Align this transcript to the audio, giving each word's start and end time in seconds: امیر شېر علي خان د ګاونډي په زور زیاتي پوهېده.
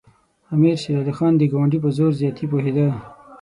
امیر 0.53 0.75
شېر 0.83 0.95
علي 1.01 1.13
خان 1.17 1.33
د 1.37 1.41
ګاونډي 1.51 1.79
په 1.83 1.89
زور 1.97 2.11
زیاتي 2.21 2.45
پوهېده. 2.51 2.87